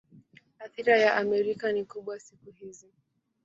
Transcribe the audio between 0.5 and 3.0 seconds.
Athira ya Amerika ni kubwa siku hizi.